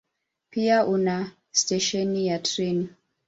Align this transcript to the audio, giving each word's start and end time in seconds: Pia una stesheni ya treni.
Pia 0.49 0.77
una 0.93 1.17
stesheni 1.57 2.21
ya 2.27 2.37
treni. 2.47 2.85